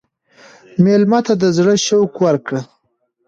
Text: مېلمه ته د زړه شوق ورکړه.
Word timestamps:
مېلمه 0.83 1.19
ته 1.25 1.33
د 1.41 1.43
زړه 1.57 1.73
شوق 1.85 2.11
ورکړه. 2.23 2.61